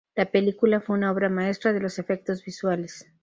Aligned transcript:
La 0.15 0.25
película 0.25 0.81
fue 0.81 0.95
una 0.97 1.11
obra 1.11 1.29
maestra 1.29 1.73
de 1.73 1.79
los 1.79 1.99
efectos 1.99 2.43
visuales. 2.43 3.07